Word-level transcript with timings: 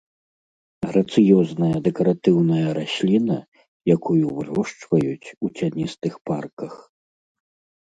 Грацыёзная 0.87 1.77
дэкаратыўная 1.87 2.69
расліна, 2.79 3.37
якую 3.97 4.23
вырошчваюць 4.39 5.33
у 5.47 5.55
цяністых 5.61 6.13
парках. 6.33 6.73